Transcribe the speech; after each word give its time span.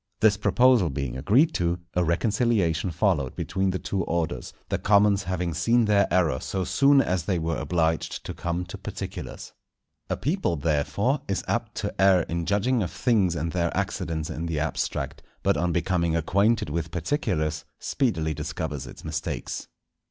This 0.19 0.35
proposal 0.35 0.89
being 0.89 1.15
agreed 1.15 1.53
to, 1.53 1.77
a 1.93 2.03
reconciliation 2.03 2.89
followed 2.89 3.35
between 3.35 3.69
the 3.69 3.77
two 3.77 4.01
orders; 4.05 4.51
the 4.69 4.79
commons 4.79 5.25
having 5.25 5.53
seen 5.53 5.85
their 5.85 6.11
error 6.11 6.39
so 6.39 6.63
soon 6.63 7.01
as 7.03 7.25
they 7.25 7.37
were 7.37 7.57
obliged 7.57 8.25
to 8.25 8.33
come 8.33 8.65
to 8.65 8.79
particulars. 8.79 9.53
A 10.09 10.17
people 10.17 10.55
therefore 10.55 11.21
is 11.27 11.43
apt 11.47 11.75
to 11.75 11.93
err 12.01 12.21
in 12.23 12.47
judging 12.47 12.81
of 12.81 12.89
things 12.89 13.35
and 13.35 13.51
their 13.51 13.69
accidents 13.77 14.31
in 14.31 14.47
the 14.47 14.59
abstract, 14.59 15.21
but 15.43 15.55
on 15.55 15.71
becoming 15.71 16.15
acquainted 16.15 16.71
with 16.71 16.89
particulars, 16.89 17.63
speedily 17.77 18.33
discovers 18.33 18.87
its 18.87 19.05
mistakes. 19.05 19.67